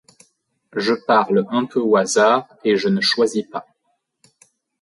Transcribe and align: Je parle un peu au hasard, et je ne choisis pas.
Je 0.75 0.95
parle 0.95 1.45
un 1.51 1.65
peu 1.67 1.79
au 1.79 1.95
hasard, 1.95 2.47
et 2.63 2.75
je 2.75 2.87
ne 2.89 3.01
choisis 3.01 3.45
pas. 3.47 3.67